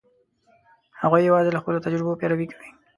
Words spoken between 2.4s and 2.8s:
کوي.